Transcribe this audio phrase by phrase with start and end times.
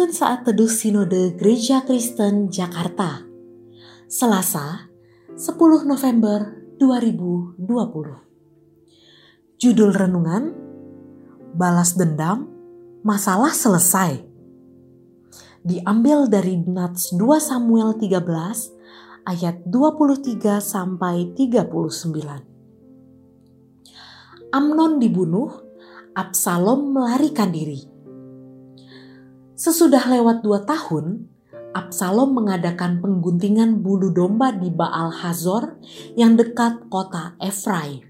[0.00, 3.20] Menuntun Saat Teduh Sinode Gereja Kristen Jakarta.
[4.08, 4.88] Selasa
[5.36, 7.60] 10 November 2020
[9.60, 10.56] Judul Renungan
[11.52, 12.48] Balas Dendam
[13.04, 14.24] Masalah Selesai.
[15.68, 21.76] Diambil dari Nats 2 Samuel 13 ayat 23 sampai 39
[24.48, 25.60] Amnon dibunuh,
[26.16, 27.99] Absalom melarikan diri.
[29.60, 31.28] Sesudah lewat dua tahun,
[31.76, 35.76] Absalom mengadakan pengguntingan bulu domba di Baal Hazor
[36.16, 38.08] yang dekat kota Efraim.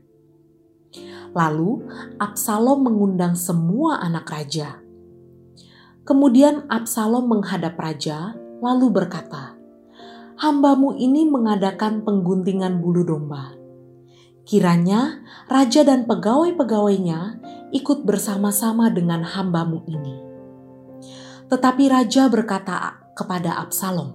[1.34, 1.90] Lalu
[2.23, 4.78] Absalom mengundang semua anak raja.
[6.06, 9.59] Kemudian Absalom menghadap raja, lalu berkata,
[10.38, 13.59] "Hambamu ini mengadakan pengguntingan bulu domba.
[14.46, 15.18] Kiranya
[15.51, 17.42] raja dan pegawai-pegawainya
[17.74, 20.29] ikut bersama-sama dengan hambamu ini."
[21.51, 24.15] Tetapi raja berkata kepada Absalom,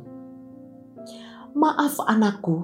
[1.52, 2.64] "Maaf, anakku,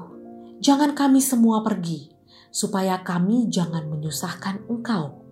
[0.63, 2.07] jangan kami semua pergi,
[2.55, 5.27] supaya kami jangan menyusahkan engkau."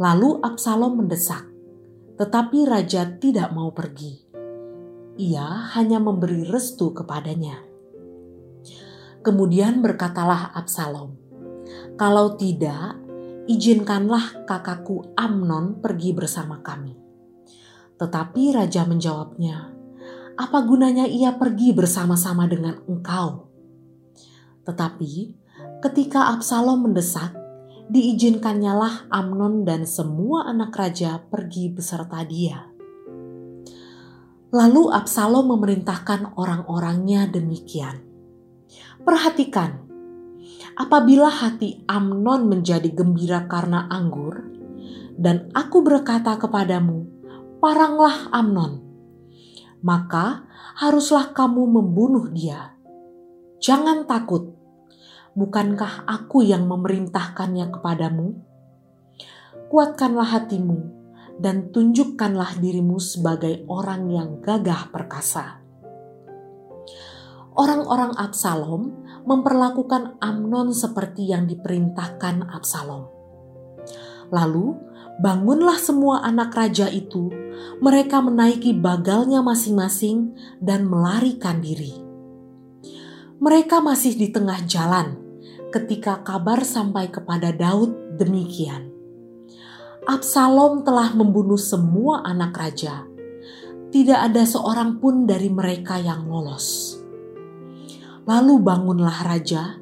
[0.00, 1.44] Lalu Absalom mendesak,
[2.16, 4.24] tetapi raja tidak mau pergi.
[5.20, 7.60] Ia hanya memberi restu kepadanya.
[9.20, 11.20] Kemudian berkatalah Absalom,
[12.00, 12.96] "Kalau tidak,
[13.44, 17.01] izinkanlah kakakku Amnon pergi bersama kami."
[18.02, 19.70] Tetapi raja menjawabnya,
[20.34, 23.46] "Apa gunanya ia pergi bersama-sama dengan engkau?"
[24.66, 25.12] Tetapi
[25.78, 27.30] ketika Absalom mendesak,
[27.86, 32.66] diizinkannyalah Amnon dan semua anak raja pergi beserta dia.
[34.50, 38.02] Lalu Absalom memerintahkan orang-orangnya demikian.
[38.98, 39.86] Perhatikan,
[40.74, 44.42] apabila hati Amnon menjadi gembira karena anggur,
[45.14, 47.21] dan aku berkata kepadamu,
[47.62, 48.82] paranglah Amnon.
[49.86, 50.42] Maka
[50.74, 52.74] haruslah kamu membunuh dia.
[53.62, 54.50] Jangan takut,
[55.38, 58.34] bukankah aku yang memerintahkannya kepadamu?
[59.70, 60.78] Kuatkanlah hatimu
[61.38, 65.62] dan tunjukkanlah dirimu sebagai orang yang gagah perkasa.
[67.54, 73.06] Orang-orang Absalom memperlakukan Amnon seperti yang diperintahkan Absalom.
[74.34, 74.91] Lalu
[75.22, 77.30] bangunlah semua anak raja itu
[77.78, 81.94] mereka menaiki bagalnya masing-masing dan melarikan diri.
[83.38, 85.14] Mereka masih di tengah jalan
[85.70, 88.90] ketika kabar sampai kepada Daud demikian.
[90.10, 93.06] Absalom telah membunuh semua anak raja.
[93.94, 96.98] Tidak ada seorang pun dari mereka yang lolos.
[98.26, 99.78] Lalu bangunlah raja,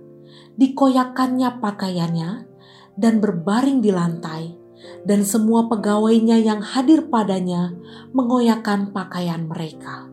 [0.61, 2.31] dikoyakannya pakaiannya,
[3.01, 4.60] dan berbaring di lantai
[5.05, 7.73] dan semua pegawainya yang hadir padanya
[8.13, 10.09] mengoyakkan pakaian mereka.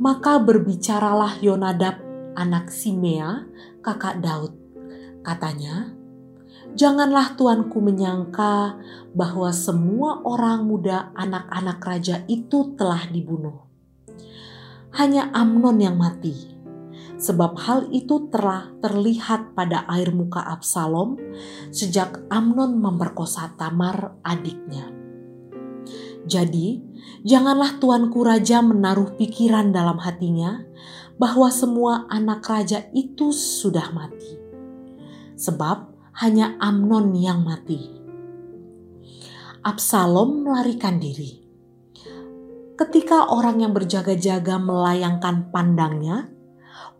[0.00, 2.00] Maka berbicaralah Yonadab
[2.32, 3.44] anak Simea,
[3.84, 4.56] kakak Daud.
[5.20, 5.92] Katanya,
[6.70, 8.78] Janganlah tuanku menyangka
[9.10, 13.66] bahwa semua orang muda anak-anak raja itu telah dibunuh.
[14.94, 16.59] Hanya Amnon yang mati
[17.20, 21.20] sebab hal itu telah terlihat pada air muka Absalom
[21.68, 24.88] sejak Amnon memperkosa Tamar adiknya.
[26.24, 26.80] Jadi,
[27.20, 30.64] janganlah tuanku raja menaruh pikiran dalam hatinya
[31.20, 34.40] bahwa semua anak raja itu sudah mati.
[35.36, 35.92] Sebab
[36.24, 38.00] hanya Amnon yang mati.
[39.60, 41.44] Absalom melarikan diri.
[42.80, 46.32] Ketika orang yang berjaga-jaga melayangkan pandangnya,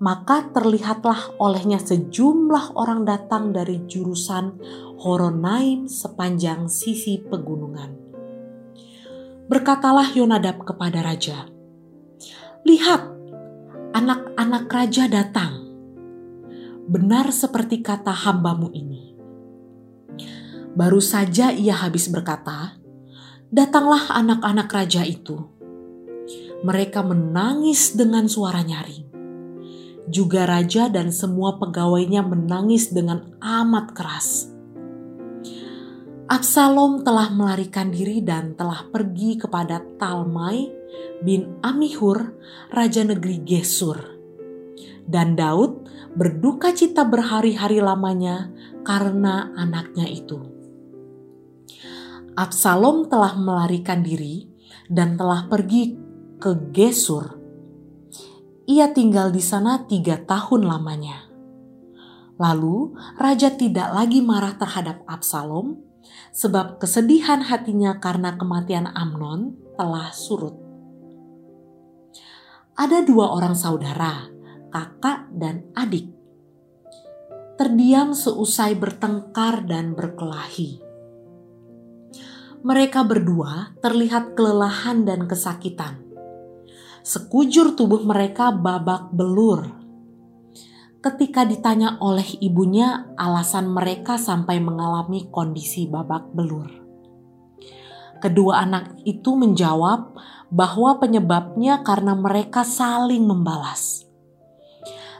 [0.00, 4.56] maka terlihatlah olehnya sejumlah orang datang dari jurusan
[4.96, 8.00] Horonaim sepanjang sisi pegunungan.
[9.44, 11.44] Berkatalah Yonadab kepada raja,
[12.64, 13.02] "Lihat,
[13.92, 15.68] anak-anak raja datang.
[16.88, 19.12] Benar seperti kata hambamu ini."
[20.72, 22.80] Baru saja ia habis berkata,
[23.52, 25.44] "Datanglah anak-anak raja itu."
[26.64, 29.09] Mereka menangis dengan suara nyaring
[30.08, 34.48] juga raja dan semua pegawainya menangis dengan amat keras.
[36.30, 40.70] Absalom telah melarikan diri dan telah pergi kepada Talmai
[41.26, 42.38] bin Amihur,
[42.70, 43.98] raja negeri Gesur.
[45.10, 48.46] Dan Daud berduka cita berhari-hari lamanya
[48.86, 50.38] karena anaknya itu.
[52.38, 54.46] Absalom telah melarikan diri
[54.86, 55.98] dan telah pergi
[56.38, 57.39] ke Gesur
[58.70, 61.26] ia tinggal di sana tiga tahun lamanya.
[62.38, 65.82] Lalu raja tidak lagi marah terhadap Absalom,
[66.30, 70.54] sebab kesedihan hatinya karena kematian Amnon telah surut.
[72.78, 74.30] Ada dua orang saudara,
[74.70, 76.06] kakak dan adik.
[77.58, 80.80] Terdiam seusai bertengkar dan berkelahi.
[82.64, 86.09] Mereka berdua terlihat kelelahan dan kesakitan.
[87.00, 89.80] Sekujur tubuh mereka babak belur
[91.00, 96.68] ketika ditanya oleh ibunya alasan mereka sampai mengalami kondisi babak belur.
[98.20, 100.12] Kedua anak itu menjawab
[100.52, 104.04] bahwa penyebabnya karena mereka saling membalas.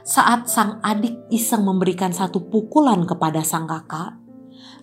[0.05, 4.21] Saat sang adik iseng memberikan satu pukulan kepada sang kakak,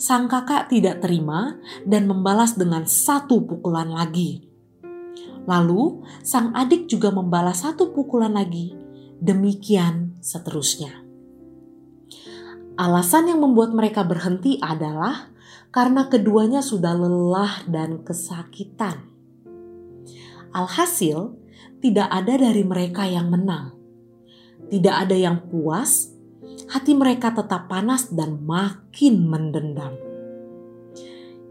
[0.02, 4.47] sang kakak tidak terima dan membalas dengan satu pukulan lagi.
[5.44, 8.74] Lalu, sang adik juga membalas satu pukulan lagi
[9.18, 11.04] demikian seterusnya.
[12.78, 15.34] Alasan yang membuat mereka berhenti adalah
[15.74, 19.02] karena keduanya sudah lelah dan kesakitan.
[20.54, 21.34] Alhasil,
[21.82, 23.74] tidak ada dari mereka yang menang.
[24.70, 26.14] Tidak ada yang puas,
[26.70, 30.07] hati mereka tetap panas dan makin mendendam.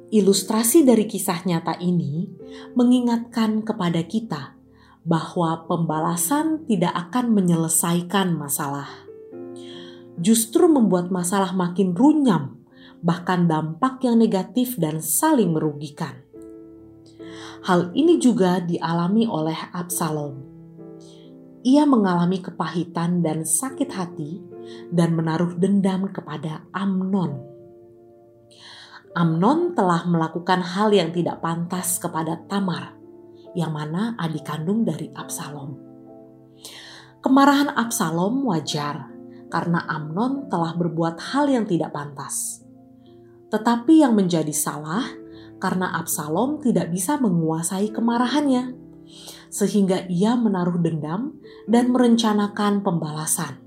[0.08, 2.32] Ilustrasi dari kisah nyata ini
[2.80, 4.56] mengingatkan kepada kita
[5.04, 8.88] bahwa pembalasan tidak akan menyelesaikan masalah.
[10.16, 12.64] Justru membuat masalah makin runyam,
[13.04, 16.24] bahkan dampak yang negatif dan saling merugikan.
[17.68, 20.40] Hal ini juga dialami oleh Absalom.
[21.68, 24.40] Ia mengalami kepahitan dan sakit hati
[24.88, 27.57] dan menaruh dendam kepada Amnon.
[29.18, 32.94] Amnon telah melakukan hal yang tidak pantas kepada Tamar
[33.58, 35.74] yang mana adik kandung dari Absalom.
[37.26, 39.10] Kemarahan Absalom wajar
[39.50, 42.62] karena Amnon telah berbuat hal yang tidak pantas.
[43.50, 45.10] Tetapi yang menjadi salah
[45.58, 48.78] karena Absalom tidak bisa menguasai kemarahannya,
[49.50, 53.67] sehingga ia menaruh dendam dan merencanakan pembalasan.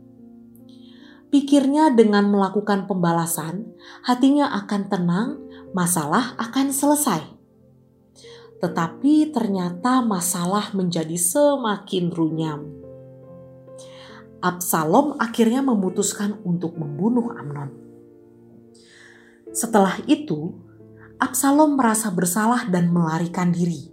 [1.31, 3.71] Pikirnya dengan melakukan pembalasan,
[4.03, 5.29] hatinya akan tenang,
[5.71, 7.41] masalah akan selesai
[8.61, 12.61] tetapi ternyata masalah menjadi semakin runyam.
[14.41, 17.73] Absalom akhirnya memutuskan untuk membunuh Amnon.
[19.51, 20.57] Setelah itu,
[21.21, 23.93] Absalom merasa bersalah dan melarikan diri.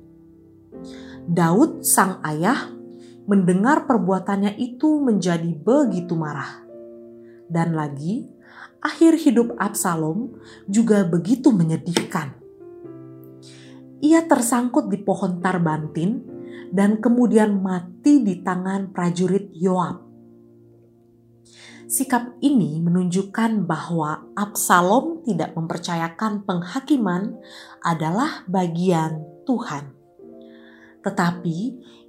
[1.28, 2.72] Daud, sang ayah,
[3.28, 6.67] mendengar perbuatannya itu menjadi begitu marah.
[7.48, 8.28] Dan lagi,
[8.84, 10.36] akhir hidup Absalom
[10.68, 12.48] juga begitu menyedihkan
[13.98, 16.22] ia tersangkut di pohon tarbantin
[16.70, 20.06] dan kemudian mati di tangan prajurit Yoab.
[21.88, 27.40] Sikap ini menunjukkan bahwa Absalom tidak mempercayakan penghakiman
[27.80, 29.96] adalah bagian Tuhan.
[31.02, 31.58] Tetapi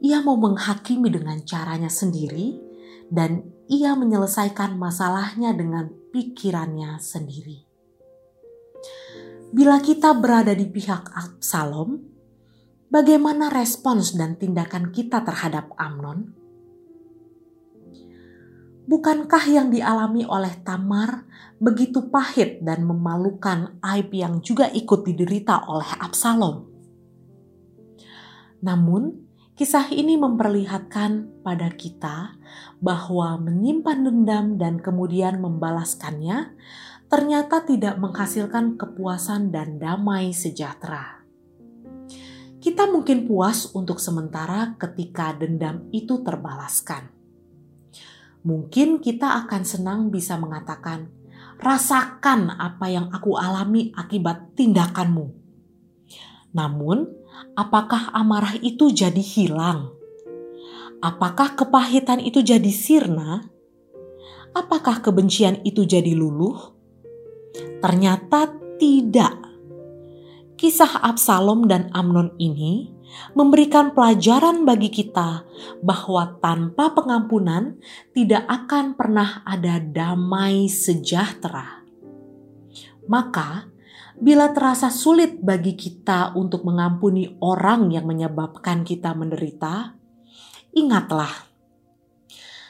[0.03, 2.59] ia mau menghakimi dengan caranya sendiri
[3.07, 7.69] dan ia menyelesaikan masalahnya dengan pikirannya sendiri.
[9.53, 12.01] Bila kita berada di pihak Absalom,
[12.89, 16.33] bagaimana respons dan tindakan kita terhadap Amnon?
[18.89, 21.29] Bukankah yang dialami oleh Tamar
[21.61, 26.65] begitu pahit dan memalukan aib yang juga ikut diderita oleh Absalom?
[28.65, 29.28] Namun,
[29.59, 32.39] kisah ini memperlihatkan pada kita
[32.79, 36.55] bahwa menyimpan dendam dan kemudian membalaskannya
[37.11, 41.27] ternyata tidak menghasilkan kepuasan dan damai sejahtera.
[42.63, 47.11] Kita mungkin puas untuk sementara ketika dendam itu terbalaskan.
[48.47, 51.11] Mungkin kita akan senang bisa mengatakan,
[51.59, 55.27] "Rasakan apa yang aku alami akibat tindakanmu."
[56.55, 57.18] Namun,
[57.59, 59.95] apakah amarah itu jadi hilang?
[60.99, 63.47] Apakah kepahitan itu jadi sirna?
[64.51, 66.75] Apakah kebencian itu jadi luluh?
[67.79, 68.51] Ternyata
[68.83, 69.39] tidak.
[70.59, 72.91] Kisah Absalom dan Amnon ini
[73.33, 75.47] memberikan pelajaran bagi kita
[75.81, 77.79] bahwa tanpa pengampunan
[78.13, 81.87] tidak akan pernah ada damai sejahtera.
[83.09, 83.71] Maka,
[84.19, 89.95] bila terasa sulit bagi kita untuk mengampuni orang yang menyebabkan kita menderita,
[90.75, 91.31] ingatlah,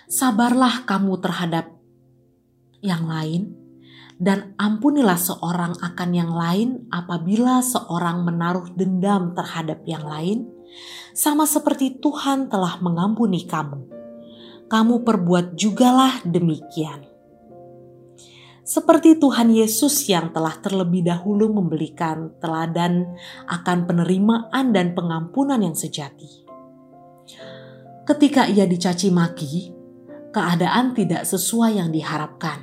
[0.05, 1.73] sabarlah kamu terhadap
[2.85, 3.57] yang lain
[4.21, 10.45] dan ampunilah seorang akan yang lain apabila seorang menaruh dendam terhadap yang lain,
[11.17, 13.97] sama seperti Tuhan telah mengampuni kamu.
[14.69, 17.08] Kamu perbuat jugalah demikian.
[18.69, 23.17] Seperti Tuhan Yesus yang telah terlebih dahulu memberikan teladan
[23.49, 26.45] akan penerimaan dan pengampunan yang sejati.
[28.05, 29.73] Ketika ia dicaci maki,
[30.37, 32.61] keadaan tidak sesuai yang diharapkan.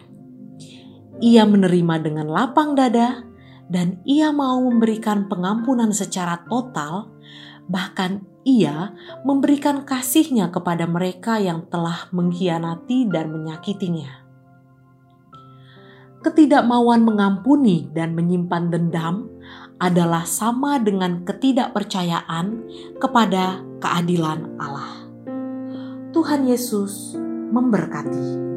[1.25, 3.25] Ia menerima dengan lapang dada
[3.65, 7.17] dan ia mau memberikan pengampunan secara total,
[7.65, 8.93] bahkan ia
[9.25, 14.24] memberikan kasihnya kepada mereka yang telah mengkhianati dan menyakitinya
[16.25, 19.29] ketidakmauan mengampuni dan menyimpan dendam
[19.77, 22.65] adalah sama dengan ketidakpercayaan
[22.97, 25.05] kepada keadilan Allah.
[26.09, 27.13] Tuhan Yesus
[27.53, 28.54] memberkati.